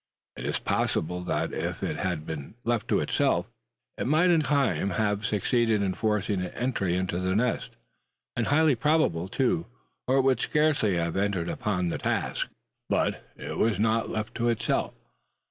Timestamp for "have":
4.89-5.27, 10.97-11.15